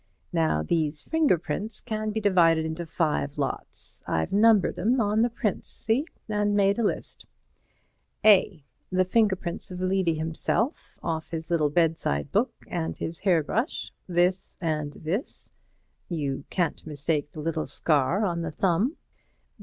[0.33, 4.01] Now these finger prints can be divided into five lots.
[4.07, 7.27] I've numbered 'em on the prints—see?—and made a list:
[8.25, 8.63] "A.
[8.91, 14.93] The finger prints of Levy himself, off his little bedside book and his hairbrush—this and
[14.93, 18.97] this—you can't mistake the little scar on the thumb.